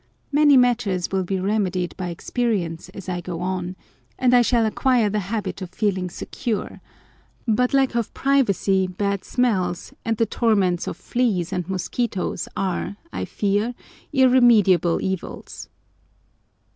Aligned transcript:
Many 0.31 0.57
matters 0.57 1.11
will 1.11 1.23
be 1.23 1.39
remedied 1.39 1.95
by 1.95 2.09
experience 2.09 2.89
as 2.89 3.07
I 3.07 3.21
go 3.21 3.39
on, 3.41 3.75
and 4.17 4.33
I 4.33 4.41
shall 4.41 4.65
acquire 4.65 5.11
the 5.11 5.19
habit 5.29 5.61
of 5.61 5.69
feeling 5.69 6.09
secure; 6.09 6.81
but 7.47 7.71
lack 7.71 7.93
of 7.95 8.11
privacy, 8.15 8.87
bad 8.87 9.23
smells, 9.23 9.93
and 10.03 10.17
the 10.17 10.25
torments 10.25 10.87
of 10.87 10.97
fleas 10.97 11.53
and 11.53 11.69
mosquitoes 11.69 12.47
are, 12.57 12.97
I 13.13 13.25
fear, 13.25 13.75
irremediable 14.11 15.01
evils. 15.01 15.69